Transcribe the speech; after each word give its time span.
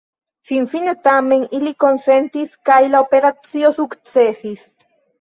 Finfine 0.51 0.93
tamen 1.07 1.43
ili 1.59 1.75
konsentis, 1.85 2.57
kaj 2.73 2.81
la 2.97 3.05
operacio 3.09 3.75
sukcesis. 3.81 4.69